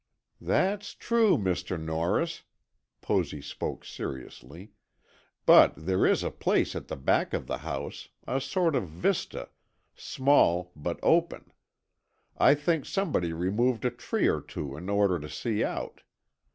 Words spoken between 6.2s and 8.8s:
a place at the back of the house, a sort